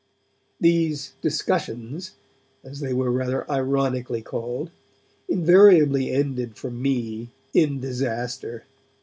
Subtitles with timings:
[0.59, 2.15] These 'discussions',
[2.63, 4.71] as they were rather ironically called,
[5.29, 8.63] invariably ended for me in disaster.